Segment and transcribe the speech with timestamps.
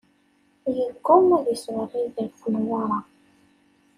[0.75, 2.99] Yeggumma ad yeṣber Yidir ɣef Newwara.